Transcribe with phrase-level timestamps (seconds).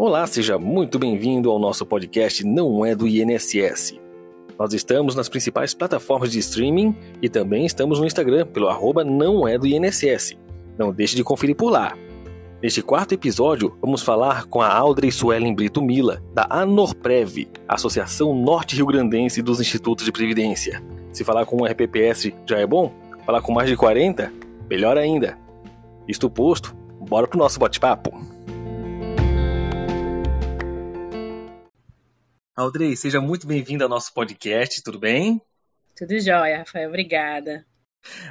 [0.00, 3.98] Olá, seja muito bem-vindo ao nosso podcast Não é do INSS.
[4.56, 9.48] Nós estamos nas principais plataformas de streaming e também estamos no Instagram pelo arroba Não
[9.48, 10.36] é do INSS.
[10.78, 11.98] Não deixe de conferir por lá.
[12.62, 18.76] Neste quarto episódio, vamos falar com a Audrey Suelen Brito Mila, da ANORPREV, Associação Norte
[18.76, 20.80] Rio Grandense dos Institutos de Previdência.
[21.12, 22.92] Se falar com um RPPS já é bom?
[23.26, 24.32] Falar com mais de 40?
[24.70, 25.36] Melhor ainda.
[26.06, 28.16] Isto posto, bora pro nosso bate-papo.
[32.58, 35.40] Audrey, seja muito bem-vinda ao nosso podcast, tudo bem?
[35.96, 37.64] Tudo jóia, Rafael, obrigada.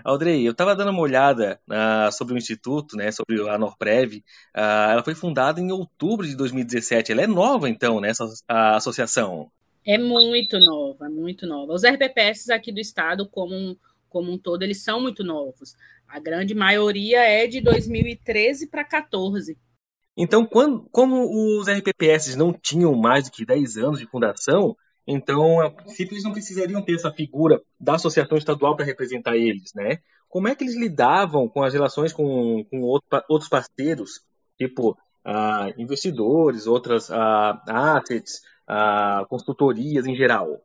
[0.04, 4.16] Audrey, eu estava dando uma olhada uh, sobre o Instituto, né, sobre a Norprev.
[4.18, 7.14] Uh, ela foi fundada em outubro de 2017.
[7.14, 9.50] Ela é nova, então, né, essa a associação?
[9.86, 11.72] É muito nova, muito nova.
[11.72, 13.78] Os RPPS aqui do estado, como um,
[14.10, 15.74] como um todo, eles são muito novos.
[16.06, 19.58] A grande maioria é de 2013 para 2014.
[20.18, 25.62] Então, quando, como os RPPS não tinham mais do que 10 anos de fundação, então,
[25.62, 30.00] a princípio, eles não precisariam ter essa figura da associação estadual para representar eles, né?
[30.28, 34.22] Como é que eles lidavam com as relações com, com outro, outros parceiros,
[34.58, 40.62] tipo ah, investidores, outras ah, assets, ah, consultorias em geral?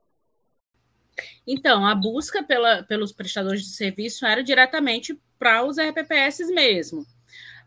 [1.46, 7.06] Então, a busca pela, pelos prestadores de serviço era diretamente para os RPPS mesmo.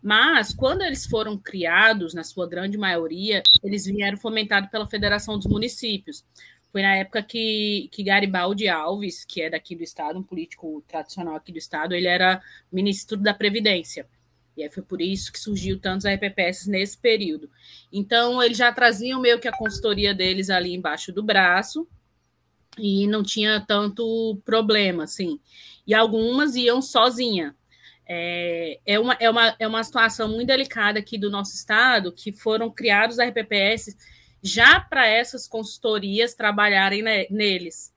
[0.06, 5.48] Mas, quando eles foram criados, na sua grande maioria, eles vieram fomentados pela Federação dos
[5.48, 6.24] Municípios.
[6.72, 11.36] Foi na época que, que Garibaldi Alves, que é daqui do Estado, um político tradicional
[11.36, 12.40] aqui do Estado, ele era
[12.72, 14.06] ministro da Previdência.
[14.56, 17.50] E aí foi por isso que surgiu tantos RPPS nesse período.
[17.92, 21.88] Então, eles já traziam meio que a consultoria deles ali embaixo do braço,
[22.78, 25.40] e não tinha tanto problema, assim.
[25.88, 27.56] E algumas iam sozinha.
[28.08, 32.32] É, é, uma, é, uma, é uma situação muito delicada aqui do nosso estado, que
[32.32, 33.96] foram criados RPPS
[34.42, 37.94] já para essas consultorias trabalharem ne, neles.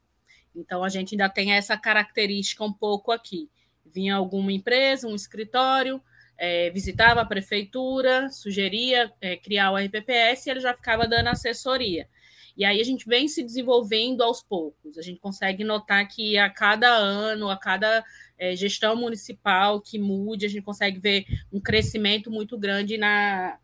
[0.55, 3.51] Então, a gente ainda tem essa característica um pouco aqui.
[3.85, 6.03] Vinha alguma empresa, um escritório,
[6.39, 12.09] é, visitava a prefeitura, sugeria é, criar o RPPS e ele já ficava dando assessoria.
[12.57, 14.99] E aí a gente vem se desenvolvendo aos poucos.
[14.99, 18.05] A gente consegue notar que a cada ano, a cada
[18.39, 23.59] é, gestão municipal que mude, a gente consegue ver um crescimento muito grande na,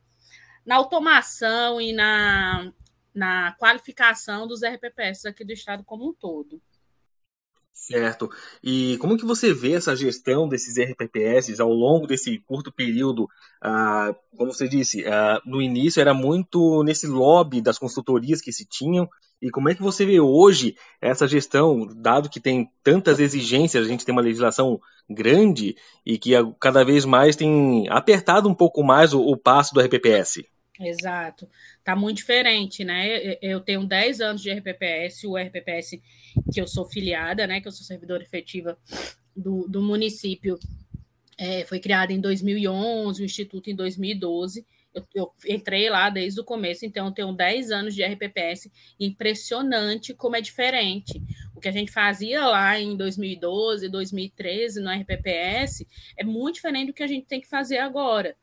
[0.67, 2.73] na automação e na,
[3.15, 6.61] na qualificação dos RPPS aqui do estado como um todo.
[7.75, 8.31] Certo.
[8.63, 13.29] E como que você vê essa gestão desses RPPS ao longo desse curto período?
[13.61, 18.65] Ah, como você disse, ah, no início era muito nesse lobby das consultorias que se
[18.65, 19.09] tinham.
[19.45, 23.87] E como é que você vê hoje essa gestão, dado que tem tantas exigências, a
[23.87, 29.13] gente tem uma legislação grande e que cada vez mais tem apertado um pouco mais
[29.13, 30.47] o, o passo do RPPS?
[30.81, 31.47] Exato.
[31.79, 33.37] Está muito diferente, né?
[33.43, 36.01] Eu tenho 10 anos de RPPS, o RPPS
[36.51, 37.61] que eu sou filiada, né?
[37.61, 38.79] Que eu sou servidora efetiva
[39.37, 40.59] do, do município,
[41.37, 44.67] é, foi criado em 2011, o Instituto em 2012.
[45.15, 48.71] Eu, entrei lá desde o começo, então tenho 10 anos de RPPS.
[48.99, 51.21] Impressionante como é diferente.
[51.55, 56.95] O que a gente fazia lá em 2012, 2013 no RPPS é muito diferente do
[56.95, 58.37] que a gente tem que fazer agora.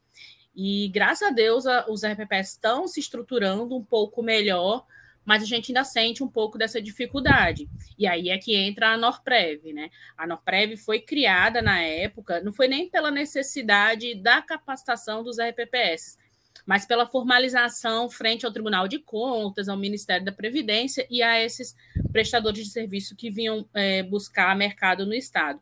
[0.55, 4.85] E graças a Deus os RPPs estão se estruturando um pouco melhor,
[5.23, 7.69] mas a gente ainda sente um pouco dessa dificuldade.
[7.97, 9.89] E aí é que entra a Norprev, né?
[10.17, 16.17] A Norprev foi criada na época, não foi nem pela necessidade da capacitação dos RPPS,
[16.65, 21.75] mas pela formalização frente ao Tribunal de Contas, ao Ministério da Previdência e a esses
[22.11, 25.59] prestadores de serviço que vinham é, buscar mercado no Estado.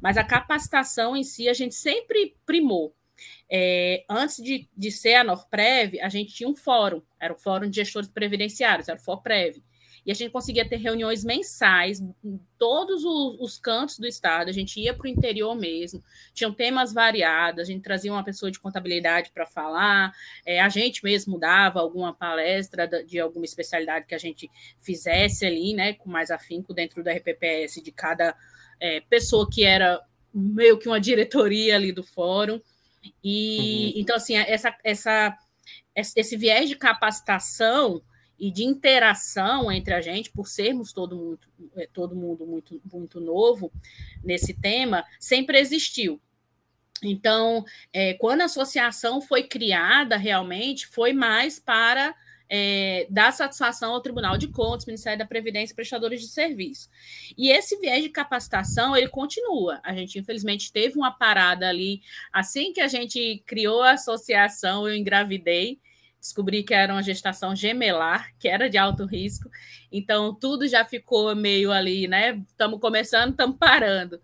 [0.00, 2.94] Mas a capacitação em si a gente sempre primou.
[3.50, 7.68] É, antes de, de ser a Norprev, a gente tinha um fórum, era o Fórum
[7.68, 9.62] de Gestores Previdenciários, era o FOPREV.
[10.08, 14.52] E a gente conseguia ter reuniões mensais em todos os, os cantos do estado, a
[14.52, 16.02] gente ia para o interior mesmo,
[16.32, 20.10] tinham temas variados, a gente trazia uma pessoa de contabilidade para falar,
[20.46, 24.50] é, a gente mesmo dava alguma palestra de alguma especialidade que a gente
[24.80, 28.34] fizesse ali, né, com mais afinco dentro do RPPS de cada
[28.80, 30.00] é, pessoa que era
[30.32, 32.58] meio que uma diretoria ali do fórum.
[33.22, 34.00] E uhum.
[34.00, 35.38] então, assim, essa, essa,
[35.94, 38.02] esse viés de capacitação
[38.38, 41.40] e de interação entre a gente, por sermos todo mundo,
[41.76, 43.72] é, todo mundo muito, muito novo
[44.22, 46.20] nesse tema, sempre existiu.
[47.02, 52.14] Então, é, quando a associação foi criada, realmente foi mais para
[52.48, 56.88] é, dar satisfação ao Tribunal de Contas, Ministério da Previdência e prestadores de serviço.
[57.36, 59.80] E esse viés de capacitação, ele continua.
[59.84, 62.00] A gente, infelizmente, teve uma parada ali,
[62.32, 65.78] assim que a gente criou a associação, eu engravidei,
[66.20, 69.48] descobri que era uma gestação gemelar, que era de alto risco,
[69.90, 72.42] então tudo já ficou meio ali, né?
[72.48, 74.20] Estamos começando, estamos parando.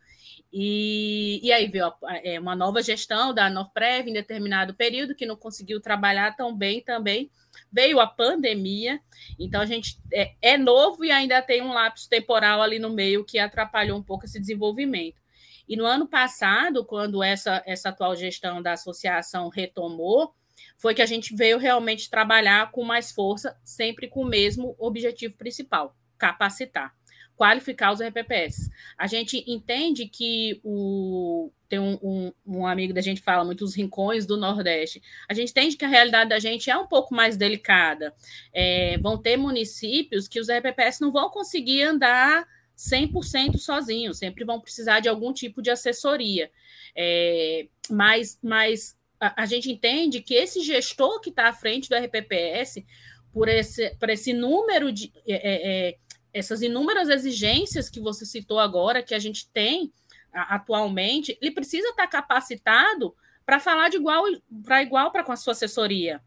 [0.57, 1.93] E, e aí veio
[2.23, 6.81] é, uma nova gestão da Norprev em determinado período, que não conseguiu trabalhar tão bem
[6.81, 7.29] também.
[7.73, 9.01] Veio a pandemia,
[9.37, 13.25] então a gente é, é novo e ainda tem um lapso temporal ali no meio
[13.25, 15.21] que atrapalhou um pouco esse desenvolvimento.
[15.69, 20.33] E no ano passado, quando essa, essa atual gestão da associação retomou,
[20.77, 25.37] foi que a gente veio realmente trabalhar com mais força, sempre com o mesmo objetivo
[25.37, 26.95] principal: capacitar
[27.37, 28.71] qualificar os RPPS.
[28.97, 33.65] A gente entende que o tem um, um, um, amigo da gente que fala muito
[33.65, 35.03] os rincões do Nordeste.
[35.29, 38.15] A gente entende que a realidade da gente é um pouco mais delicada.
[38.53, 44.61] É, vão ter municípios que os RPPS não vão conseguir andar 100% sozinhos, sempre vão
[44.61, 46.51] precisar de algum tipo de assessoria.
[46.97, 51.97] É, mas mas a, a, gente entende que esse gestor que está à frente do
[51.97, 52.85] RPPS,
[53.33, 55.13] por esse, por esse número de.
[55.27, 55.99] É, é
[56.33, 59.93] essas inúmeras exigências que você citou agora, que a gente tem
[60.33, 63.15] atualmente, ele precisa estar capacitado
[63.47, 64.25] para falar de igual
[64.65, 66.21] para igual para com a sua assessoria.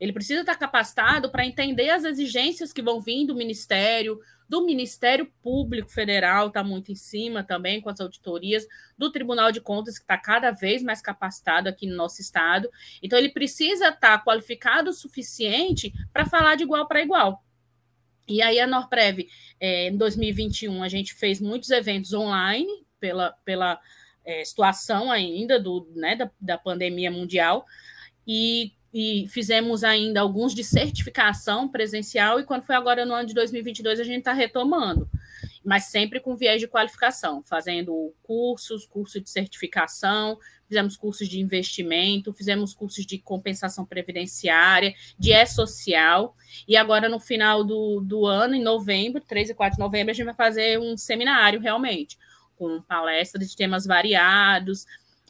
[0.00, 5.26] Ele precisa estar capacitado para entender as exigências que vão vir do Ministério, do Ministério
[5.42, 8.66] Público Federal, está muito em cima também com as auditorias,
[8.96, 12.70] do Tribunal de Contas, que está cada vez mais capacitado aqui no nosso estado.
[13.02, 17.42] Então, ele precisa estar qualificado o suficiente para falar de igual para igual.
[18.28, 19.28] E aí a Norprev,
[19.60, 23.80] é, em 2021, a gente fez muitos eventos online pela, pela
[24.24, 27.64] é, situação ainda do, né, da, da pandemia mundial
[28.26, 33.34] e, e fizemos ainda alguns de certificação presencial e quando foi agora no ano de
[33.34, 35.06] 2022 a gente está retomando.
[35.62, 42.32] Mas sempre com viés de qualificação, fazendo cursos, curso de certificação, fizemos cursos de investimento,
[42.32, 46.34] fizemos cursos de compensação previdenciária, de E-Social,
[46.66, 50.14] e agora no final do, do ano, em novembro, 3 e 4 de novembro, a
[50.14, 52.16] gente vai fazer um seminário realmente,
[52.56, 54.86] com palestra de temas variados,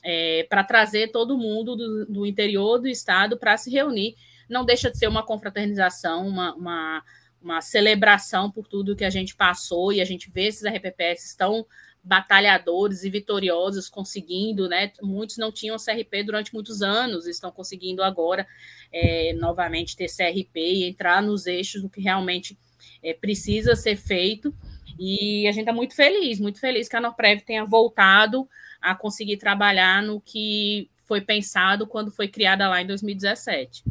[0.09, 4.15] é, para trazer todo mundo do, do interior do estado para se reunir.
[4.49, 7.03] Não deixa de ser uma confraternização, uma, uma
[7.47, 11.65] uma celebração por tudo que a gente passou e a gente vê esses RPPS estão
[12.03, 14.93] batalhadores e vitoriosos conseguindo, né?
[15.03, 18.47] Muitos não tinham CRP durante muitos anos, estão conseguindo agora
[18.93, 22.59] é, novamente ter CRP e entrar nos eixos do que realmente
[23.03, 24.53] é, precisa ser feito.
[24.99, 28.49] E a gente está muito feliz, muito feliz que a Norprev tenha voltado
[28.91, 33.85] a conseguir trabalhar no que foi pensado quando foi criada lá em 2017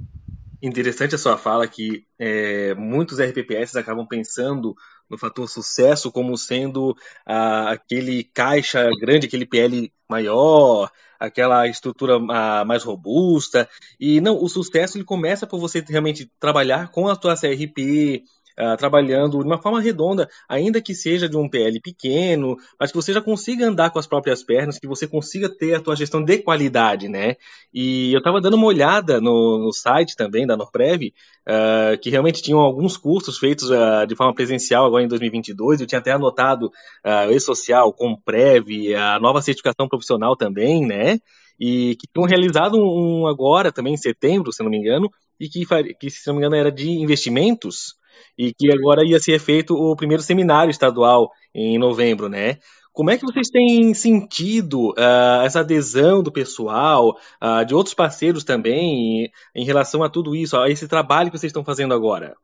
[0.61, 4.75] interessante a sua fala que é, muitos RPPS acabam pensando
[5.09, 6.95] no fator sucesso como sendo
[7.25, 10.89] ah, aquele caixa grande, aquele PL maior,
[11.19, 13.69] aquela estrutura ah, mais robusta.
[13.99, 18.23] E não, o sucesso ele começa por você realmente trabalhar com a tua CRP,
[18.59, 22.97] uh, trabalhando de uma forma redonda, ainda que seja de um PL pequeno, mas que
[22.97, 26.23] você já consiga andar com as próprias pernas, que você consiga ter a tua gestão
[26.23, 27.35] de qualidade, né?
[27.73, 31.13] E eu estava dando uma olhada no, no site também da Norprev,
[31.47, 35.87] uh, que realmente tinham alguns cursos feitos uh, de forma presencial agora em 2022, eu
[35.87, 41.19] tinha até anotado uh, o E-Social, Comprev, a nova certificação profissional também, né?
[41.59, 45.65] e que tinham realizado um agora também em setembro, se não me engano, e que,
[45.95, 47.95] que se não me engano era de investimentos,
[48.37, 52.57] e que agora ia ser feito o primeiro seminário estadual em novembro, né?
[52.95, 58.45] Como é que vocês têm sentido uh, essa adesão do pessoal, uh, de outros parceiros
[58.45, 62.37] também, em, relação a tudo isso, a esse trabalho que vocês estão fazendo agora?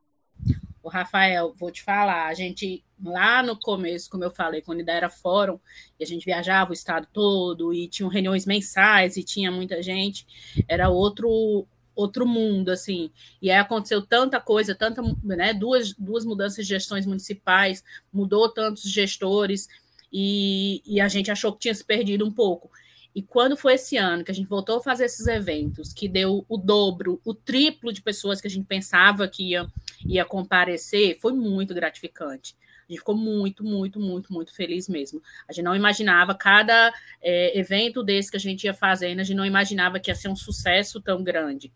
[0.84, 4.92] O Rafael, vou te falar, a gente lá no começo, como eu falei, quando ainda
[4.92, 5.58] era fórum,
[5.98, 10.28] e a gente viajava o estado todo, e tinham reuniões mensais, e tinha muita gente,
[10.68, 13.12] era outro outro mundo, assim.
[13.42, 18.84] E aí aconteceu tanta coisa, tanta, né, duas, duas mudanças de gestões municipais, mudou tantos
[18.84, 19.68] gestores,
[20.12, 22.70] e, e a gente achou que tinha se perdido um pouco.
[23.14, 26.46] E quando foi esse ano que a gente voltou a fazer esses eventos, que deu
[26.48, 29.68] o dobro, o triplo de pessoas que a gente pensava que ia,
[30.06, 32.56] ia comparecer, foi muito gratificante.
[32.92, 35.22] Gente ficou muito, muito, muito, muito feliz mesmo.
[35.48, 39.38] A gente não imaginava, cada é, evento desse que a gente ia fazendo, a gente
[39.38, 41.72] não imaginava que ia ser um sucesso tão grande.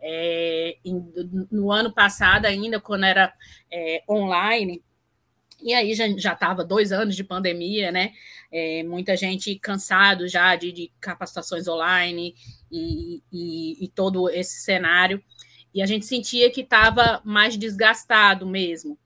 [0.00, 0.76] É,
[1.50, 3.34] no ano passado, ainda, quando era
[3.68, 4.80] é, online,
[5.60, 8.12] e aí já estava dois anos de pandemia, né?
[8.52, 12.34] É, muita gente cansado já de, de capacitações online
[12.70, 15.22] e, e, e, todo esse cenário.
[15.74, 18.96] E a gente sentia que estava mais desgastado mesmo.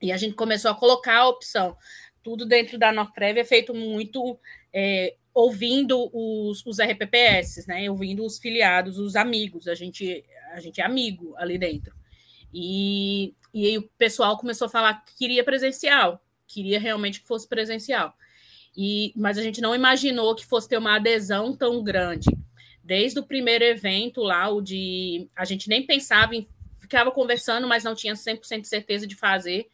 [0.00, 1.76] E a gente começou a colocar a opção.
[2.22, 4.38] Tudo dentro da Norprev é feito muito
[4.72, 7.90] é, ouvindo os, os RPPS, né?
[7.90, 9.68] Ouvindo os filiados, os amigos.
[9.68, 11.94] A gente, a gente é amigo ali dentro.
[12.52, 17.46] E, e aí o pessoal começou a falar que queria presencial, queria realmente que fosse
[17.46, 18.14] presencial.
[18.76, 22.28] E, mas a gente não imaginou que fosse ter uma adesão tão grande.
[22.84, 25.28] Desde o primeiro evento lá, o de.
[25.34, 26.46] A gente nem pensava em.
[26.78, 29.68] Ficava conversando, mas não tinha 100% de certeza de fazer.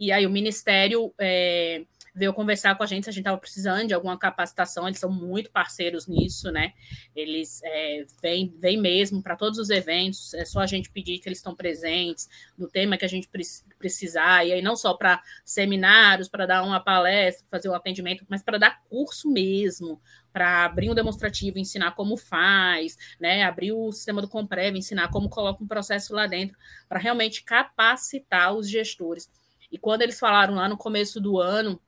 [0.00, 3.88] E aí o Ministério é, veio conversar com a gente se a gente estava precisando
[3.88, 6.72] de alguma capacitação, eles são muito parceiros nisso, né?
[7.14, 11.28] Eles é, vêm, vêm mesmo para todos os eventos, é só a gente pedir que
[11.28, 13.28] eles estão presentes no tema que a gente
[13.78, 18.42] precisar, e aí não só para seminários, para dar uma palestra, fazer um atendimento, mas
[18.42, 20.00] para dar curso mesmo,
[20.32, 23.42] para abrir um demonstrativo, ensinar como faz, né?
[23.42, 26.56] Abrir o sistema do Comprev, ensinar como coloca um processo lá dentro,
[26.88, 29.28] para realmente capacitar os gestores.
[29.70, 31.80] E quando eles falaram lá no começo do ano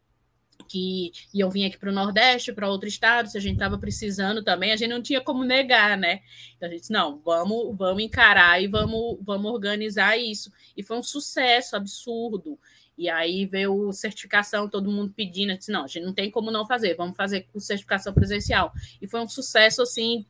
[0.69, 4.43] que iam vir aqui para o Nordeste, para outro estado, se a gente estava precisando
[4.43, 6.21] também, a gente não tinha como negar, né?
[6.57, 10.53] Então a gente disse, não, vamos, vamos encarar e vamos, vamos organizar isso.
[10.77, 12.59] E foi um sucesso absurdo.
[12.97, 16.67] E aí veio certificação, todo mundo pedindo, disse, não, a gente não tem como não
[16.67, 18.73] fazer, vamos fazer com certificação presencial.
[19.01, 20.25] E foi um sucesso, assim,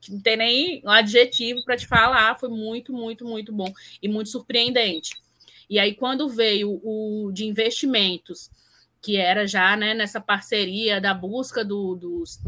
[0.00, 3.72] que não tem nem um adjetivo para te falar, foi muito, muito, muito bom
[4.02, 5.14] e muito surpreendente.
[5.68, 8.50] E aí, quando veio o de investimentos,
[9.02, 12.40] que era já né, nessa parceria da busca do, dos,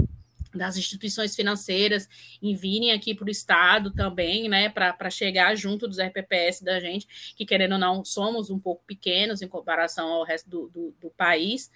[0.55, 2.09] das instituições financeiras
[2.43, 7.35] em virem aqui para o Estado também, né, para chegar junto dos RPPS da gente,
[7.37, 11.11] que querendo ou não, somos um pouco pequenos em comparação ao resto do, do, do
[11.11, 11.71] país.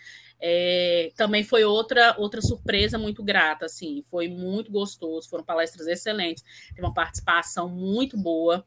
[0.44, 6.42] É, também foi outra outra surpresa muito grata, assim, foi muito gostoso, foram palestras excelentes,
[6.70, 8.66] teve uma participação muito boa,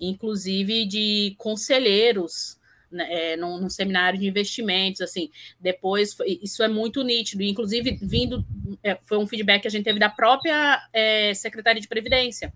[0.00, 2.58] inclusive de conselheiros
[2.90, 8.44] né, é, num, num, seminário de investimentos, assim, depois, isso é muito nítido, inclusive vindo,
[8.82, 12.52] é, foi um feedback que a gente teve da própria é, Secretaria de Previdência,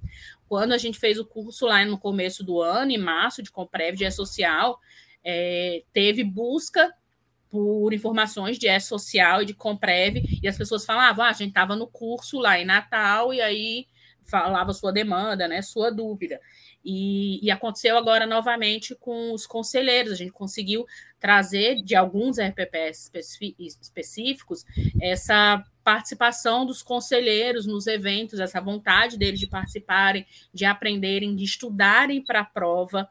[0.49, 3.97] quando a gente fez o curso lá no começo do ano, em março, de Comprev,
[3.97, 4.79] de E-Social,
[5.25, 6.93] é, teve busca
[7.51, 11.75] por informações de E-Social e de Comprev, e as pessoas falavam, ah, a gente estava
[11.75, 13.87] no curso lá em Natal, e aí
[14.31, 16.41] falava sua demanda, né, sua dúvida.
[16.85, 20.13] E, e, aconteceu agora novamente com os conselheiros.
[20.13, 20.87] A gente conseguiu
[21.19, 23.11] trazer de alguns RPPs
[23.59, 24.65] específicos
[25.01, 32.25] essa participação dos conselheiros nos eventos, essa vontade deles de participarem, de aprenderem, de estudarem
[32.25, 33.09] para a prova.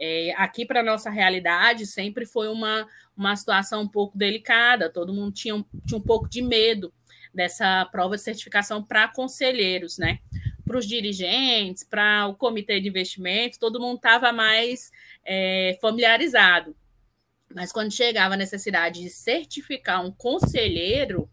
[0.00, 5.32] É, aqui, para nossa realidade, sempre foi uma, uma situação um pouco delicada, todo mundo
[5.32, 6.92] tinha um, tinha um pouco de medo
[7.32, 10.18] dessa prova de certificação para conselheiros, né?
[10.72, 14.90] Para os dirigentes, para o comitê de investimento, todo mundo estava mais
[15.22, 16.74] é, familiarizado.
[17.54, 21.28] Mas quando chegava a necessidade de certificar um conselheiro,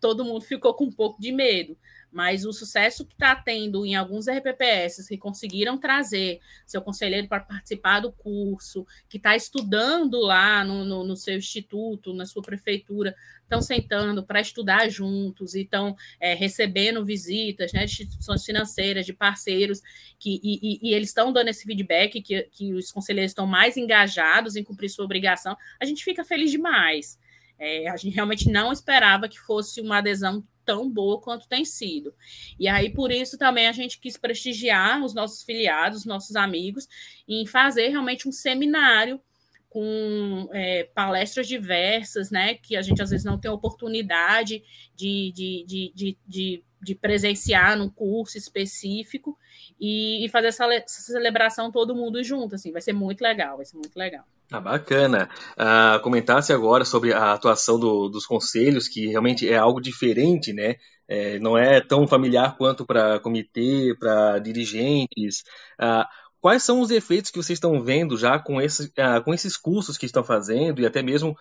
[0.00, 1.76] todo mundo ficou com um pouco de medo
[2.10, 7.40] mas o sucesso que está tendo em alguns RPPS que conseguiram trazer seu conselheiro para
[7.40, 13.14] participar do curso, que está estudando lá no, no, no, seu instituto, na sua prefeitura,
[13.42, 19.12] estão sentando para estudar juntos e estão é, recebendo visitas né, de instituições financeiras, de
[19.12, 19.82] parceiros,
[20.18, 23.76] que, e, e, e eles estão dando esse feedback que, que os conselheiros estão mais
[23.76, 27.18] engajados em cumprir sua obrigação, a gente fica feliz demais.
[27.58, 32.14] É, a gente realmente não esperava que fosse uma adesão tão boa quanto tem sido.
[32.58, 36.86] E aí, por isso, também a gente quis prestigiar os nossos filiados, nossos amigos,
[37.26, 39.20] em fazer realmente um seminário
[39.68, 42.54] com é, palestras diversas, né?
[42.54, 44.62] Que a gente às vezes não tem oportunidade
[44.94, 49.38] de, de, de, de, de, de presenciar num curso específico
[49.80, 53.66] e, e fazer essa, essa, celebração todo mundo junto, assim, vai ser muito legal, vai
[53.66, 54.24] ser muito legal.
[54.50, 55.28] Ah, bacana.
[55.58, 60.76] Uh, comentasse agora sobre a atuação do, dos conselhos, que realmente é algo diferente, né?
[61.06, 65.42] É, não é tão familiar quanto para comitê, para dirigentes.
[65.78, 66.04] Uh,
[66.40, 69.98] quais são os efeitos que vocês estão vendo já com, esse, uh, com esses cursos
[69.98, 71.36] que estão fazendo e até mesmo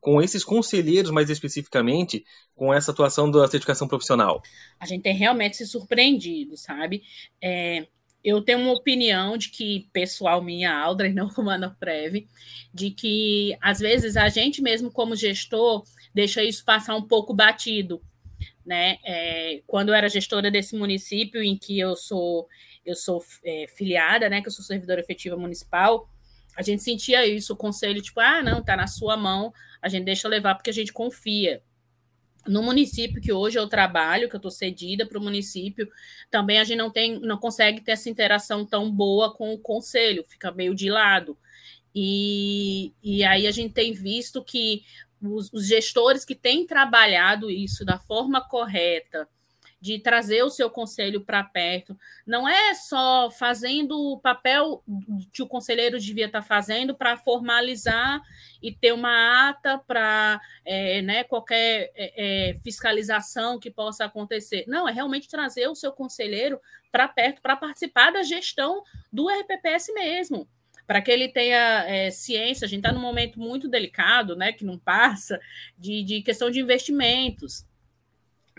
[0.00, 4.42] com esses conselheiros, mais especificamente, com essa atuação da certificação profissional?
[4.80, 7.04] A gente tem realmente se surpreendido, sabe?
[7.40, 7.86] É
[8.24, 12.26] eu tenho uma opinião de que, pessoal minha, Aldra, não como a Prev,
[12.72, 18.02] de que às vezes a gente mesmo como gestor deixa isso passar um pouco batido,
[18.64, 18.98] né?
[19.04, 22.48] É, quando eu era gestora desse município em que eu sou
[22.84, 24.40] eu sou é, filiada, né?
[24.40, 26.08] Que eu sou servidora efetiva municipal,
[26.56, 30.04] a gente sentia isso, o conselho tipo, ah, não, tá na sua mão, a gente
[30.04, 31.62] deixa levar porque a gente confia
[32.46, 35.88] no município que hoje eu trabalho, que eu estou cedida para o município,
[36.30, 40.24] também a gente não tem, não consegue ter essa interação tão boa com o conselho,
[40.28, 41.36] fica meio de lado.
[41.94, 44.82] E, e aí a gente tem visto que
[45.20, 49.28] os, os gestores que têm trabalhado isso da forma correta,
[49.82, 51.98] de trazer o seu conselho para perto.
[52.24, 54.80] Não é só fazendo o papel
[55.32, 58.22] que o conselheiro devia estar tá fazendo para formalizar
[58.62, 64.64] e ter uma ata para é, né, qualquer é, é, fiscalização que possa acontecer.
[64.68, 66.60] Não, é realmente trazer o seu conselheiro
[66.92, 70.48] para perto para participar da gestão do RPPS mesmo
[70.86, 74.64] para que ele tenha é, ciência, a gente está num momento muito delicado, né, que
[74.64, 75.40] não passa,
[75.78, 77.64] de, de questão de investimentos.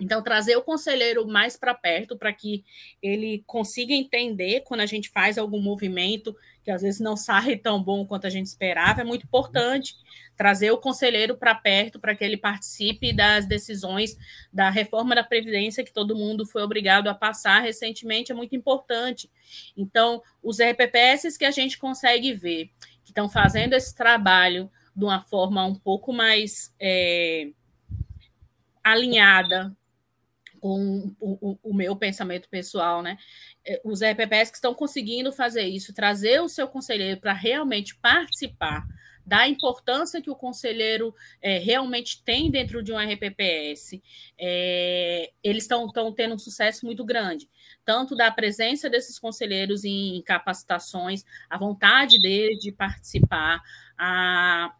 [0.01, 2.63] Então, trazer o conselheiro mais para perto para que
[3.01, 7.81] ele consiga entender quando a gente faz algum movimento que às vezes não sai tão
[7.81, 9.95] bom quanto a gente esperava, é muito importante.
[10.35, 14.17] Trazer o conselheiro para perto para que ele participe das decisões
[14.51, 19.29] da reforma da Previdência que todo mundo foi obrigado a passar recentemente, é muito importante.
[19.77, 22.71] Então, os RPPS que a gente consegue ver
[23.03, 27.50] que estão fazendo esse trabalho de uma forma um pouco mais é,
[28.83, 29.75] alinhada
[30.63, 33.17] com o, o, meu pensamento pessoal, né?
[33.67, 38.88] É, os RPPs que estão conseguindo fazer isso, trazer o seu conselheiro para realmente participar
[39.25, 44.01] da importância que o conselheiro é, realmente tem dentro de um RPPS,
[44.39, 47.50] é, eles estão tendo um sucesso muito grande,
[47.84, 53.62] tanto da presença desses conselheiros em capacitações, a vontade deles de participar,
[53.98, 54.74] a,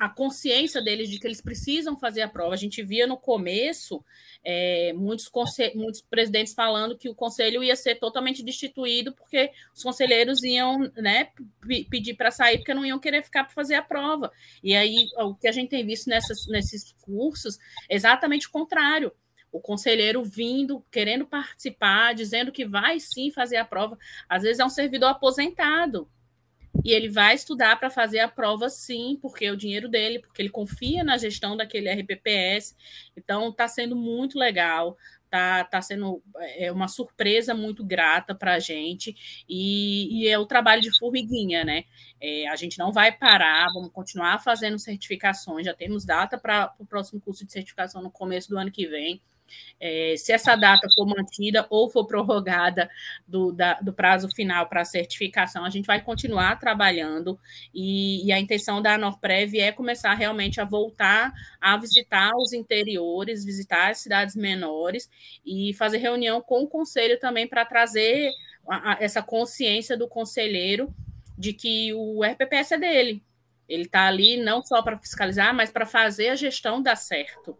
[0.00, 2.54] a consciência deles de que eles precisam fazer a prova.
[2.54, 4.02] A gente via no começo
[4.42, 5.30] é, muitos,
[5.74, 11.28] muitos presidentes falando que o conselho ia ser totalmente destituído porque os conselheiros iam né,
[11.90, 14.32] pedir para sair porque não iam querer ficar para fazer a prova.
[14.64, 19.12] E aí o que a gente tem visto nessas, nesses cursos é exatamente o contrário.
[19.52, 23.98] O conselheiro vindo, querendo participar, dizendo que vai sim fazer a prova.
[24.26, 26.08] Às vezes é um servidor aposentado,
[26.84, 30.40] e ele vai estudar para fazer a prova sim, porque é o dinheiro dele, porque
[30.40, 32.74] ele confia na gestão daquele RPPS.
[33.16, 34.96] Então está sendo muito legal,
[35.30, 36.22] tá, tá sendo
[36.56, 39.14] é, uma surpresa muito grata para a gente
[39.48, 41.84] e, e, é o trabalho de formiguinha, né?
[42.20, 46.86] É, a gente não vai parar, vamos continuar fazendo certificações, já temos data para o
[46.86, 49.22] próximo curso de certificação no começo do ano que vem.
[49.78, 52.88] É, se essa data for mantida ou for prorrogada
[53.26, 57.38] do, da, do prazo final para a certificação, a gente vai continuar trabalhando
[57.74, 63.44] e, e, a intenção da Norprev é começar realmente a voltar a visitar os interiores,
[63.44, 65.08] visitar as cidades menores
[65.44, 68.30] e fazer reunião com o conselho também para trazer
[68.68, 70.94] a, a, essa consciência do conselheiro
[71.36, 73.22] de que o RPPS é dele.
[73.68, 77.56] Ele está ali não só para fiscalizar, mas para fazer a gestão dar certo.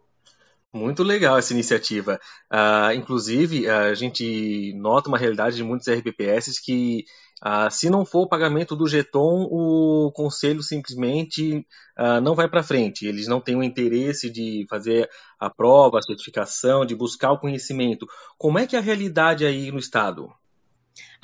[0.73, 2.17] Muito legal essa iniciativa.
[2.49, 7.03] Uh, inclusive, a gente nota uma realidade de muitos RPPS que,
[7.45, 11.65] uh, se não for o pagamento do jeton, o conselho simplesmente
[11.99, 13.05] uh, não vai para frente.
[13.05, 18.07] Eles não têm o interesse de fazer a prova, a certificação, de buscar o conhecimento.
[18.37, 20.29] Como é que é a realidade aí no Estado?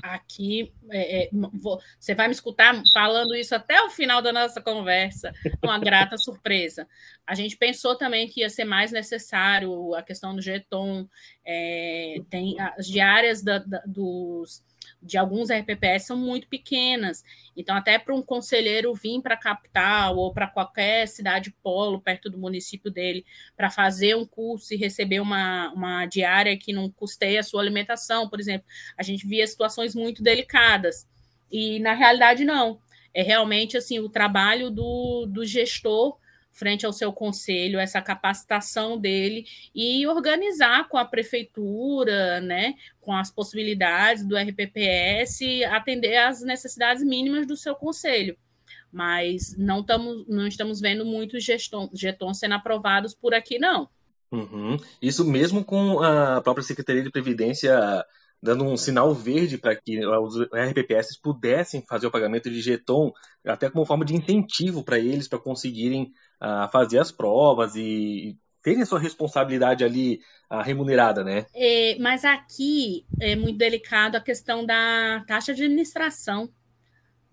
[0.01, 0.73] Aqui.
[0.91, 5.33] É, é, vou, você vai me escutar falando isso até o final da nossa conversa,
[5.63, 6.87] uma grata surpresa.
[7.25, 11.07] A gente pensou também que ia ser mais necessário a questão do jeton,
[11.45, 14.63] é, tem as diárias da, da, dos
[15.01, 17.23] de alguns RPPS são muito pequenas.
[17.55, 22.29] Então, até para um conselheiro vir para a capital ou para qualquer cidade polo perto
[22.29, 27.39] do município dele para fazer um curso e receber uma, uma diária que não custeia
[27.39, 31.07] a sua alimentação, por exemplo, a gente via situações muito delicadas.
[31.51, 32.79] E na realidade, não.
[33.13, 36.17] É realmente assim o trabalho do, do gestor
[36.57, 43.29] frente ao seu conselho, essa capacitação dele e organizar com a prefeitura, né, com as
[43.29, 48.35] possibilidades do RPPS, atender às necessidades mínimas do seu conselho.
[48.91, 53.87] Mas não, tamo, não estamos vendo muitos getons sendo aprovados por aqui, não.
[54.31, 54.77] Uhum.
[54.99, 58.03] Isso mesmo com a própria Secretaria de Previdência
[58.41, 63.11] dando um sinal verde para que os RPPS pudessem fazer o pagamento de jeton,
[63.45, 68.81] até como forma de incentivo para eles para conseguirem uh, fazer as provas e terem
[68.81, 70.19] a sua responsabilidade ali
[70.51, 71.45] uh, remunerada, né?
[71.55, 76.49] É, mas aqui é muito delicado a questão da taxa de administração.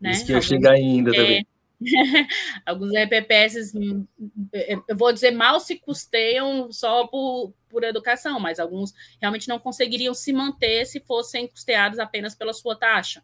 [0.01, 0.13] Né?
[0.13, 1.47] Isso que ia chegar ainda é, também.
[2.65, 4.07] Alguns RPPS, hum,
[4.89, 10.15] eu vou dizer, mal se custeiam só por, por educação, mas alguns realmente não conseguiriam
[10.15, 13.23] se manter se fossem custeados apenas pela sua taxa.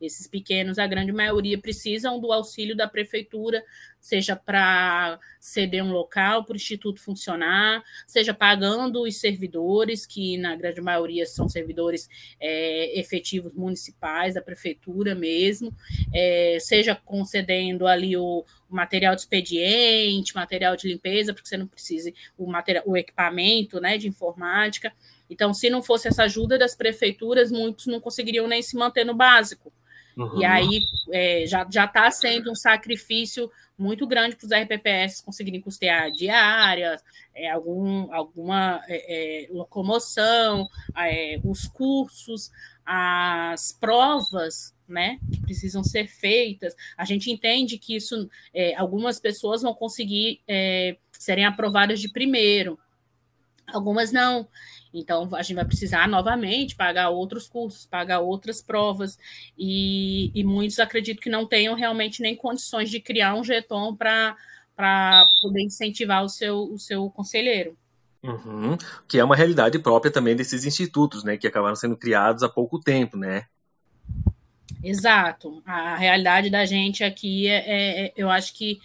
[0.00, 3.62] Esses pequenos, a grande maioria, precisam do auxílio da prefeitura,
[4.00, 10.56] seja para ceder um local para o instituto funcionar, seja pagando os servidores, que na
[10.56, 12.08] grande maioria são servidores
[12.40, 15.74] é, efetivos municipais, da prefeitura mesmo,
[16.12, 21.66] é, seja concedendo ali o, o, material de expediente, material de limpeza, porque você não
[21.66, 24.92] precise o, material, o equipamento né, de informática.
[25.28, 29.14] Então, se não fosse essa ajuda das prefeituras, muitos não conseguiriam nem se manter no
[29.14, 29.72] básico.
[30.18, 30.40] Uhum.
[30.40, 30.80] E aí
[31.12, 37.00] é, já está sendo um sacrifício muito grande para os RPPS conseguirem custear diárias,
[37.32, 42.50] é, algum, alguma é, é locomoção, é, os cursos,
[42.84, 46.74] as provas né, que precisam ser feitas.
[46.96, 50.40] A gente entende que isso, é, algumas pessoas vão conseguir
[51.12, 52.78] serem aprovadas de primeiro,
[53.72, 54.48] algumas não.
[54.92, 59.18] Então, a gente vai precisar novamente pagar outros cursos, pagar outras provas,
[59.56, 64.36] e, e muitos acredito que não tenham realmente nem condições de criar um jeton para
[65.42, 67.76] poder incentivar o seu, o seu conselheiro.
[68.22, 68.76] Uhum.
[69.06, 71.36] Que é uma realidade própria também desses institutos, né?
[71.36, 73.44] Que acabaram sendo criados há pouco tempo, né?
[74.82, 75.62] Exato.
[75.64, 78.80] A realidade da gente aqui é, é, é eu acho que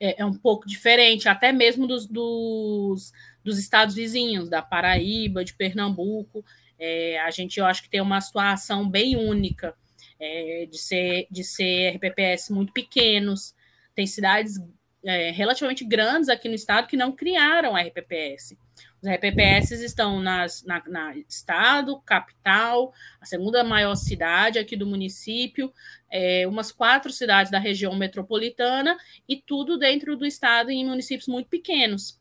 [0.00, 3.12] é, é, um pouco diferente, até mesmo dos, dos
[3.44, 6.44] dos estados vizinhos, da Paraíba, de Pernambuco.
[6.78, 9.74] É, a gente, eu acho que tem uma situação bem única
[10.18, 13.54] é, de, ser, de ser RPPS muito pequenos.
[13.94, 14.58] Tem cidades
[15.04, 18.56] é, relativamente grandes aqui no estado que não criaram RPPS.
[19.02, 25.70] Os RPPS estão nas, na, na, estado, capital, a segunda maior cidade aqui do município,
[26.10, 28.96] é, umas quatro cidades da região metropolitana
[29.28, 32.18] e tudo dentro do estado em municípios muito pequenos.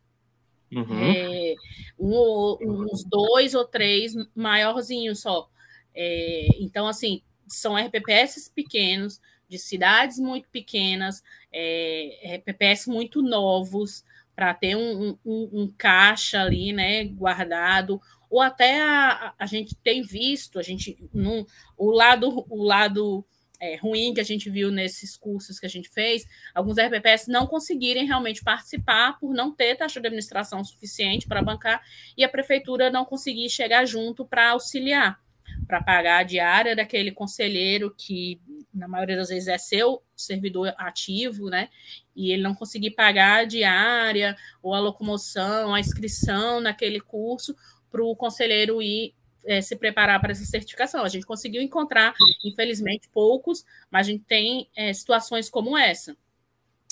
[0.75, 1.11] Uhum.
[1.11, 1.55] É,
[1.99, 2.57] um,
[2.91, 5.49] uns dois ou três maiorzinhos só.
[5.95, 14.03] É, então, assim, são RPPS pequenos, de cidades muito pequenas, é, RPPS muito novos,
[14.35, 20.01] para ter um, um, um, caixa ali, né, guardado, ou até a, a gente tem
[20.01, 21.45] visto, a gente, num,
[21.77, 23.23] o lado, o lado
[23.63, 27.47] é, ruim que a gente viu nesses cursos que a gente fez, alguns RPPS não
[27.47, 31.81] conseguirem realmente participar por não ter taxa de administração suficiente para bancar
[32.17, 35.17] e a prefeitura não conseguir chegar junto para auxiliar,
[35.65, 38.41] para pagar a diária daquele conselheiro que,
[38.73, 41.69] na maioria das vezes, é seu servidor ativo, né?
[42.13, 47.55] E ele não conseguir pagar a diária ou a locomoção, a inscrição naquele curso
[47.89, 49.15] para o conselheiro ir
[49.45, 51.03] é, se preparar para essa certificação.
[51.03, 56.15] A gente conseguiu encontrar, infelizmente, poucos, mas a gente tem é, situações como essa.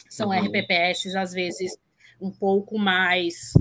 [0.09, 0.45] São uhum.
[0.45, 1.77] RPPS, às vezes,
[2.19, 3.53] um pouco mais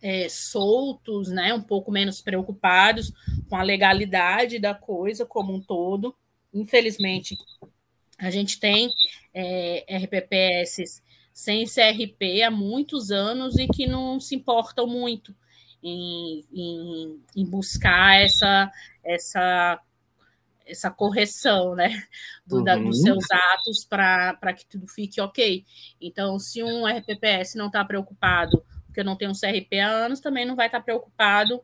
[0.00, 1.52] é, soltos, né?
[1.54, 3.12] um pouco menos preocupados
[3.48, 6.14] com a legalidade da coisa como um todo.
[6.52, 7.36] Infelizmente,
[8.18, 8.94] a gente tem
[9.32, 15.34] é, RPPS sem CRP há muitos anos e que não se importam muito
[15.84, 18.72] em, em, em buscar essa,
[19.04, 19.78] essa,
[20.66, 22.02] essa correção né,
[22.46, 22.64] do, uhum.
[22.64, 23.04] da, dos uhum.
[23.04, 25.64] seus atos para que tudo fique ok.
[26.00, 30.46] Então, se um RPPS não está preocupado, porque não tem um CRP há anos, também
[30.46, 31.60] não vai estar tá preocupado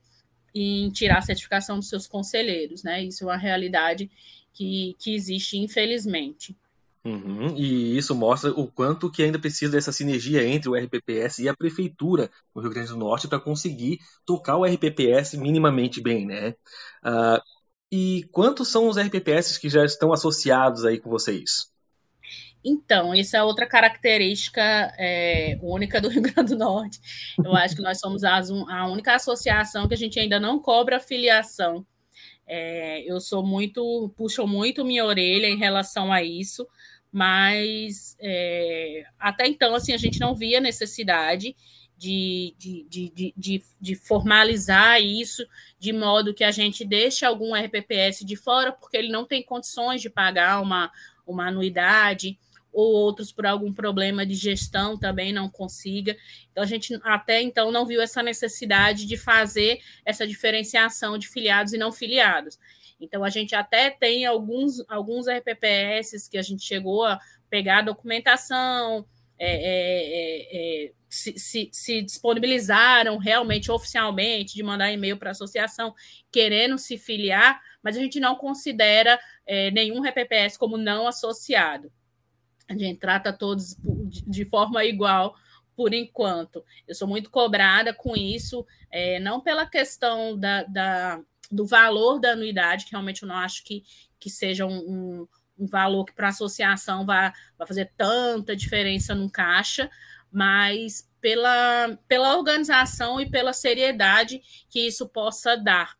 [0.54, 2.82] em tirar a certificação dos seus conselheiros.
[2.82, 3.04] Né?
[3.04, 4.10] Isso é uma realidade
[4.52, 6.54] que, que existe, infelizmente.
[7.02, 11.48] Uhum, e isso mostra o quanto que ainda precisa dessa sinergia entre o RPPS e
[11.48, 16.50] a prefeitura do Rio Grande do Norte para conseguir tocar o RPPS minimamente bem, né?
[17.02, 17.40] Uh,
[17.90, 21.70] e quantos são os RPPS que já estão associados aí com vocês?
[22.62, 24.60] Então, isso é outra característica
[24.98, 27.00] é, única do Rio Grande do Norte.
[27.42, 31.00] Eu acho que nós somos as, a única associação que a gente ainda não cobra
[31.00, 31.86] filiação.
[32.52, 36.66] É, eu sou muito, puxo muito minha orelha em relação a isso,
[37.12, 41.54] mas é, até então assim a gente não via necessidade
[41.96, 45.46] de, de, de, de, de formalizar isso
[45.78, 50.02] de modo que a gente deixe algum RPPS de fora, porque ele não tem condições
[50.02, 50.90] de pagar uma,
[51.24, 52.36] uma anuidade,
[52.72, 56.16] ou outros por algum problema de gestão também não consiga.
[56.50, 61.72] Então, a gente até então não viu essa necessidade de fazer essa diferenciação de filiados
[61.72, 62.58] e não filiados.
[63.00, 67.82] Então, a gente até tem alguns, alguns RPPS que a gente chegou a pegar a
[67.82, 69.06] documentação,
[69.38, 75.32] é, é, é, é, se, se, se, disponibilizaram realmente oficialmente de mandar e-mail para a
[75.32, 75.94] associação
[76.30, 81.90] querendo se filiar, mas a gente não considera é, nenhum RPPS como não associado.
[82.70, 85.34] A gente trata todos de forma igual
[85.74, 86.64] por enquanto.
[86.86, 92.30] Eu sou muito cobrada com isso, é, não pela questão da, da do valor da
[92.30, 93.82] anuidade, que realmente eu não acho que,
[94.20, 95.28] que seja um, um,
[95.58, 97.32] um valor que para a associação vai,
[97.66, 99.90] fazer tanta diferença no caixa,
[100.30, 105.98] mas pela, pela organização e pela seriedade que isso possa dar.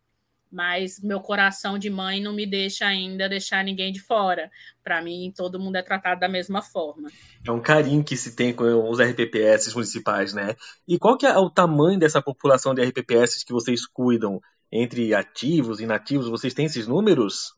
[0.50, 4.50] Mas meu coração de mãe não me deixa ainda deixar ninguém de fora.
[4.82, 7.08] Para mim, todo mundo é tratado da mesma forma.
[7.46, 10.56] É um carinho que se tem com os RPPS municipais, né?
[10.88, 14.40] E qual que é o tamanho dessa população de RPPS que vocês cuidam?
[14.72, 17.54] Entre ativos e inativos, vocês têm esses números?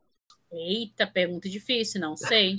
[0.52, 2.56] Eita, pergunta difícil, não sei.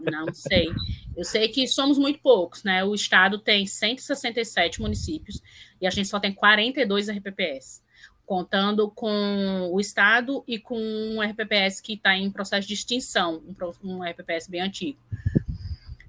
[0.00, 0.68] Não sei.
[1.14, 2.82] Eu sei que somos muito poucos, né?
[2.84, 5.42] O estado tem 167 municípios
[5.80, 7.82] e a gente só tem 42 RPPS,
[8.28, 13.42] contando com o estado e com um RPPS que está em processo de extinção,
[13.82, 14.98] um RPPS bem antigo.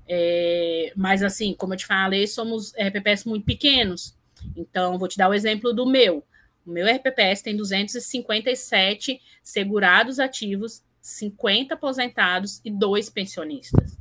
[0.06, 4.18] É, mas, assim, como eu te falei, somos RPPS muito pequenos.
[4.54, 6.22] Então, vou te dar o exemplo do meu.
[6.66, 13.98] O meu RPPS tem 257 segurados ativos 50 aposentados e dois pensionistas.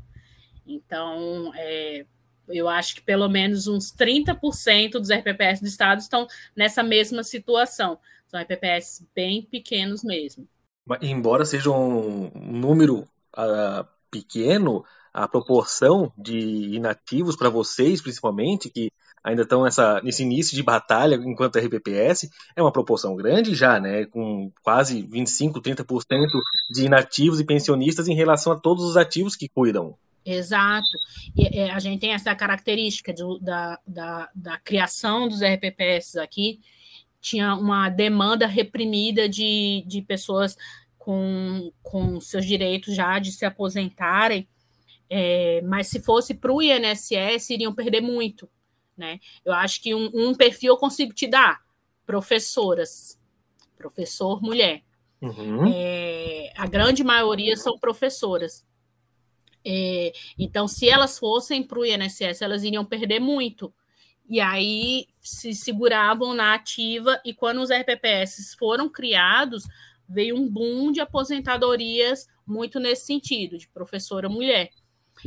[0.67, 2.05] Então, é,
[2.51, 7.99] eu acho que pelo menos uns 30% dos RPPS do Estado estão nessa mesma situação.
[8.27, 10.47] São RPPS bem pequenos mesmo.
[11.03, 13.01] Embora seja um número
[13.37, 16.39] uh, pequeno, a proporção de
[16.75, 18.91] inativos para vocês, principalmente, que
[19.23, 24.07] ainda estão nessa, nesse início de batalha enquanto RPPS, é uma proporção grande já, né?
[24.07, 26.27] Com quase 25, 30%
[26.71, 29.97] de inativos e pensionistas em relação a todos os ativos que cuidam.
[30.31, 30.99] Exato.
[31.35, 36.61] E é, a gente tem essa característica de, da, da, da criação dos RPPS aqui,
[37.19, 40.57] tinha uma demanda reprimida de, de pessoas
[40.99, 44.47] com, com seus direitos já de se aposentarem,
[45.09, 48.49] é, mas se fosse para o INSS, iriam perder muito.
[48.95, 49.19] Né?
[49.43, 51.63] Eu acho que um, um perfil eu consigo te dar:
[52.05, 53.19] professoras,
[53.79, 54.83] professor mulher.
[55.23, 55.73] Uhum.
[55.73, 58.67] É, a grande maioria são professoras.
[59.65, 63.73] É, então, se elas fossem para o INSS, elas iriam perder muito.
[64.29, 69.65] E aí se seguravam na ativa, e quando os RPPS foram criados,
[70.09, 74.71] veio um boom de aposentadorias muito nesse sentido, de professora mulher.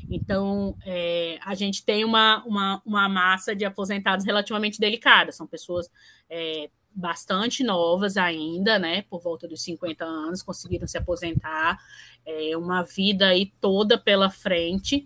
[0.10, 5.90] Então, é, a gente tem uma, uma, uma, massa de aposentados relativamente delicada, são pessoas
[6.30, 11.80] é, bastante novas ainda, né, por volta dos 50 anos, conseguiram se aposentar,
[12.26, 15.06] é, uma vida aí toda pela frente,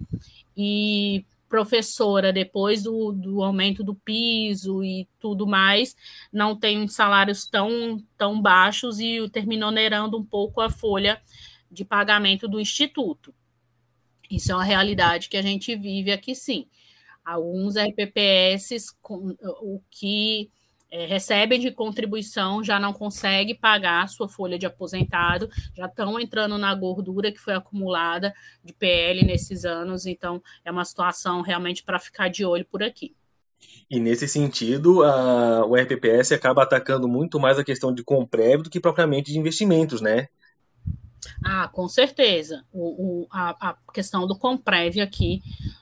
[0.57, 5.95] e professora, depois do, do aumento do piso e tudo mais,
[6.31, 11.21] não tem salários tão, tão baixos e terminou onerando um pouco a folha
[11.71, 13.33] de pagamento do instituto.
[14.29, 16.67] Isso é uma realidade que a gente vive aqui, sim.
[17.23, 18.93] Alguns RPPS,
[19.61, 20.51] o que
[20.95, 26.17] é, recebem de contribuição já não consegue pagar a sua folha de aposentado, já estão
[26.17, 31.83] entrando na gordura que foi acumulada de PL nesses anos, então é uma situação realmente
[31.83, 33.13] para ficar de olho por aqui.
[33.89, 38.69] E nesse sentido, a, o RPPS acaba atacando muito mais a questão de comprévio do
[38.69, 40.29] que propriamente de investimentos, né?
[41.43, 42.63] Ah, com certeza.
[42.71, 45.41] O, o, a, a questão do Comprev aqui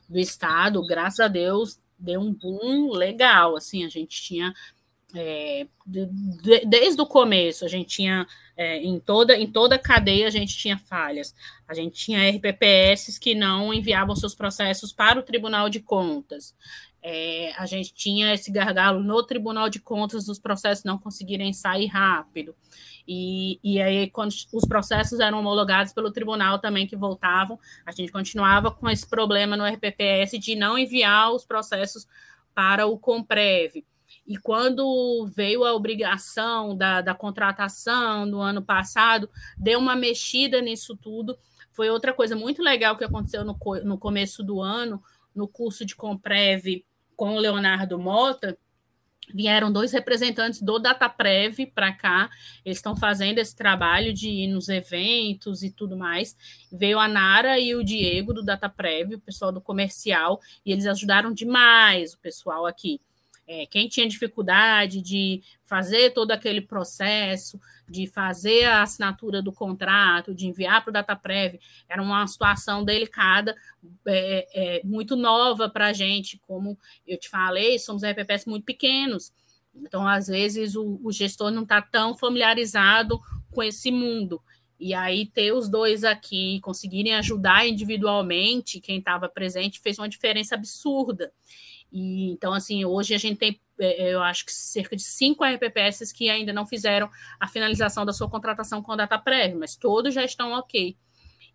[0.09, 3.55] do Estado, graças a Deus, deu um boom legal.
[3.55, 4.53] Assim, a gente tinha
[5.15, 8.25] é, de, de, desde o começo a gente tinha
[8.57, 11.35] é, em toda em toda a cadeia a gente tinha falhas.
[11.67, 16.55] A gente tinha RPPS que não enviavam seus processos para o Tribunal de Contas.
[17.01, 21.87] É, a gente tinha esse gargalo no Tribunal de Contas dos processos não conseguirem sair
[21.87, 22.55] rápido.
[23.05, 28.11] E, e aí, quando os processos eram homologados pelo tribunal também que voltavam, a gente
[28.11, 32.07] continuava com esse problema no RPPS de não enviar os processos
[32.55, 33.83] para o Comprev.
[34.25, 40.95] E quando veio a obrigação da, da contratação no ano passado, deu uma mexida nisso
[40.95, 41.37] tudo.
[41.71, 45.01] Foi outra coisa muito legal que aconteceu no, no começo do ano,
[45.33, 46.83] no curso de Comprev
[47.15, 48.57] com o Leonardo Mota,
[49.33, 52.29] vieram dois representantes do DataPrev para cá,
[52.65, 56.35] eles estão fazendo esse trabalho de ir nos eventos e tudo mais.
[56.71, 61.31] Veio a Nara e o Diego do DataPrev, o pessoal do comercial, e eles ajudaram
[61.33, 62.99] demais o pessoal aqui.
[63.45, 70.33] É, quem tinha dificuldade de fazer todo aquele processo, de fazer a assinatura do contrato,
[70.33, 73.55] de enviar para o DataPrev, era uma situação delicada,
[74.07, 79.33] é, é, muito nova para a gente, como eu te falei, somos RPPs muito pequenos,
[79.75, 83.19] então, às vezes, o, o gestor não está tão familiarizado
[83.51, 84.41] com esse mundo.
[84.83, 90.55] E aí, ter os dois aqui, conseguirem ajudar individualmente, quem estava presente, fez uma diferença
[90.55, 91.31] absurda.
[91.89, 95.45] E, então, assim, hoje a gente tem, é, é, eu acho que cerca de cinco
[95.45, 99.77] RPPS que ainda não fizeram a finalização da sua contratação com a data prévia, mas
[99.77, 100.97] todos já estão ok.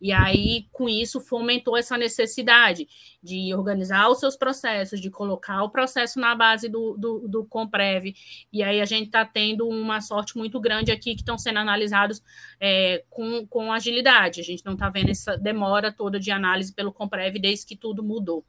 [0.00, 2.88] E aí, com isso, fomentou essa necessidade
[3.22, 8.14] de organizar os seus processos, de colocar o processo na base do, do, do Comprev.
[8.52, 12.22] E aí a gente está tendo uma sorte muito grande aqui que estão sendo analisados
[12.60, 14.40] é, com, com agilidade.
[14.40, 18.02] A gente não está vendo essa demora toda de análise pelo Comprev desde que tudo
[18.02, 18.44] mudou.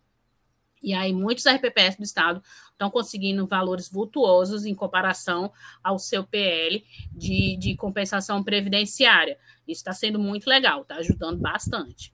[0.81, 5.51] E aí, muitos RPPS do Estado estão conseguindo valores vultuosos em comparação
[5.83, 9.37] ao seu PL de, de compensação previdenciária.
[9.67, 12.13] Isso está sendo muito legal, está ajudando bastante.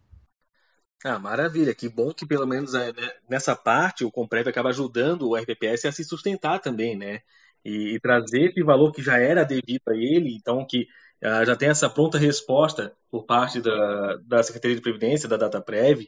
[1.04, 1.76] Ah, maravilha.
[1.76, 5.86] Que bom que pelo menos é, né, nessa parte o Comprev acaba ajudando o RPPS
[5.86, 7.22] a se sustentar também, né?
[7.64, 10.88] E, trazer esse valor que já era devido a ele, então que
[11.24, 16.08] uh, já tem essa pronta resposta por parte da, da Secretaria de Previdência, da DataPrev,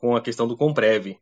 [0.00, 1.16] com a questão do Comprev.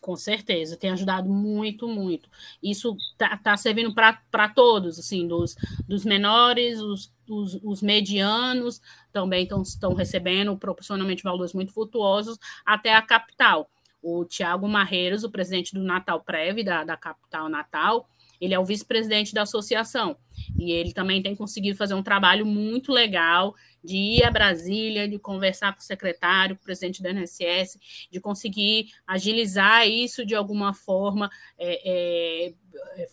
[0.00, 2.30] Com certeza, tem ajudado muito, muito.
[2.62, 5.54] Isso tá, tá servindo para todos, assim, dos,
[5.86, 8.80] dos menores, os, os, os medianos
[9.12, 13.70] também estão recebendo proporcionalmente valores muito vultuosos, até a capital.
[14.02, 18.08] O Tiago Marreiros, o presidente do Natal Prev, da, da capital Natal,
[18.40, 20.16] ele é o vice-presidente da associação
[20.58, 25.18] e ele também tem conseguido fazer um trabalho muito legal de ir a Brasília, de
[25.18, 27.78] conversar com o secretário, com o presidente da NSS,
[28.10, 31.30] de conseguir agilizar isso de alguma forma.
[31.58, 32.52] É,
[32.98, 33.08] é,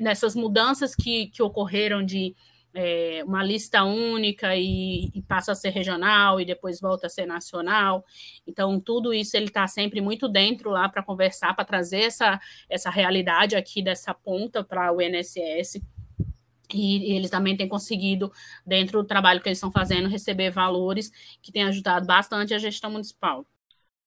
[0.00, 2.34] nessas mudanças que, que ocorreram de
[2.80, 7.26] é, uma lista única e, e, passa a ser regional e depois volta a ser
[7.26, 8.04] nacional.
[8.46, 12.88] Então, tudo isso ele está sempre muito dentro lá para conversar, para trazer essa, essa
[12.88, 15.82] realidade aqui dessa ponta para o INSS.
[16.72, 18.30] E, e eles também têm conseguido,
[18.64, 21.10] dentro do trabalho que eles estão fazendo, receber valores
[21.42, 23.44] que têm ajudado bastante a gestão municipal.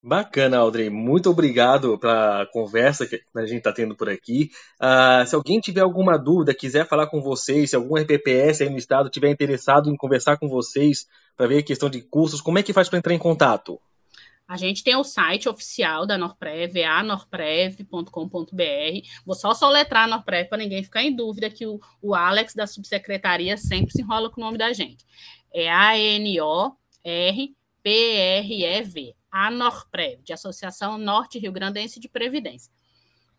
[0.03, 0.89] Bacana, Audrey.
[0.89, 4.49] Muito obrigado pela conversa que a gente está tendo por aqui.
[4.81, 8.79] Uh, se alguém tiver alguma dúvida, quiser falar com vocês, se algum RPPS aí no
[8.79, 11.05] estado tiver interessado em conversar com vocês
[11.37, 13.79] para ver a questão de cursos, como é que faz para entrar em contato?
[14.47, 18.11] A gente tem o site oficial da Norprev, anorprev.com.br.
[19.23, 22.65] Vou só soletrar a Norprev para ninguém ficar em dúvida que o, o Alex da
[22.65, 25.05] subsecretaria sempre se enrola com o nome da gente.
[25.53, 26.81] É A-N-O-R-P-R-E-V
[29.31, 32.71] a Norprev, de Associação Norte Rio Grandense de Previdência.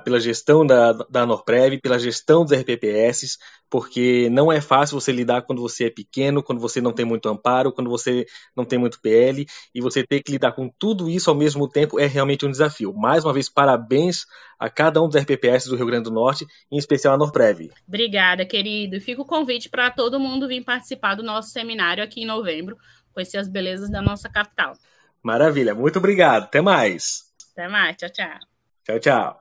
[0.05, 3.37] pela gestão da, da Norprev, pela gestão dos RPPS,
[3.69, 7.27] porque não é fácil você lidar quando você é pequeno, quando você não tem muito
[7.27, 11.29] amparo, quando você não tem muito PL, e você ter que lidar com tudo isso
[11.29, 12.93] ao mesmo tempo é realmente um desafio.
[12.93, 14.25] Mais uma vez, parabéns
[14.57, 17.71] a cada um dos RPPS do Rio Grande do Norte, em especial a Norprev.
[17.87, 18.95] Obrigada, querido.
[18.95, 22.77] E fica o convite para todo mundo vir participar do nosso seminário aqui em novembro,
[23.13, 24.73] conhecer as belezas da nossa capital.
[25.21, 26.43] Maravilha, muito obrigado.
[26.43, 27.23] Até mais.
[27.51, 28.39] Até mais, tchau, tchau.
[28.85, 29.40] Tchau, tchau.